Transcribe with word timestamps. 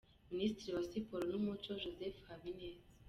Minisitiri 0.31 0.69
wa 0.75 0.83
Siporo 0.89 1.23
n'umuco, 1.31 1.69
Joseph 1.81 2.19
Habineza. 2.27 2.85